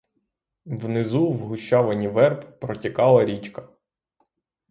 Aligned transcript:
Внизу 0.65 1.27
в 1.31 1.37
гущавині 1.47 2.07
верб 2.07 2.59
протікала 2.59 3.25
річка. 3.25 3.67